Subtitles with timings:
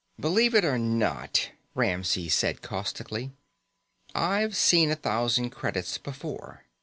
[0.19, 3.33] "Believe it or not," Ramsey said caustically,
[4.15, 6.65] "I've seen a thousand credits before.